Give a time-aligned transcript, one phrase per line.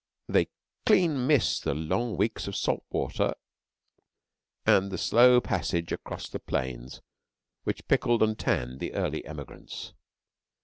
[0.27, 0.47] They
[0.83, 3.35] clean miss the long weeks of salt water
[4.65, 7.01] and the slow passage across the plains
[7.65, 9.93] which pickled and tanned the early emigrants.